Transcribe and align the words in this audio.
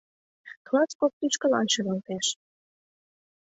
Класс 0.67 0.91
кок 0.99 1.13
тӱшкалан 1.19 1.67
шелалтеш. 1.73 2.25